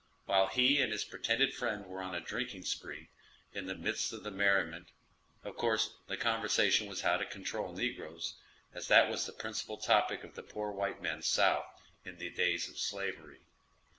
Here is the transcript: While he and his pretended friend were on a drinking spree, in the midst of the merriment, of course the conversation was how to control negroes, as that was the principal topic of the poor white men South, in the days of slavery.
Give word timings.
While 0.25 0.47
he 0.47 0.81
and 0.81 0.91
his 0.91 1.03
pretended 1.03 1.53
friend 1.53 1.85
were 1.85 2.01
on 2.01 2.15
a 2.15 2.19
drinking 2.19 2.63
spree, 2.65 3.09
in 3.53 3.67
the 3.67 3.75
midst 3.75 4.11
of 4.11 4.23
the 4.23 4.31
merriment, 4.31 4.87
of 5.43 5.55
course 5.57 5.93
the 6.07 6.17
conversation 6.17 6.87
was 6.87 7.01
how 7.01 7.17
to 7.17 7.25
control 7.27 7.71
negroes, 7.71 8.33
as 8.73 8.87
that 8.87 9.11
was 9.11 9.27
the 9.27 9.31
principal 9.31 9.77
topic 9.77 10.23
of 10.23 10.33
the 10.33 10.41
poor 10.41 10.71
white 10.71 11.03
men 11.03 11.21
South, 11.21 11.83
in 12.03 12.17
the 12.17 12.31
days 12.31 12.67
of 12.67 12.79
slavery. 12.79 13.41